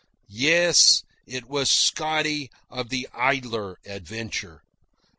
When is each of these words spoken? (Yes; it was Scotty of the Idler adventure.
(Yes; 0.31 1.03
it 1.27 1.45
was 1.47 1.69
Scotty 1.69 2.49
of 2.71 2.89
the 2.89 3.07
Idler 3.13 3.77
adventure. 3.85 4.63